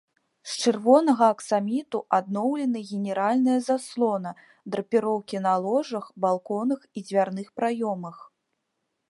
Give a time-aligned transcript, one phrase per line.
[0.51, 4.31] З чырвонага аксаміту адноўлены генеральная заслона,
[4.77, 8.17] драпіроўкі на ложах, балконах і дзвярных праёмах.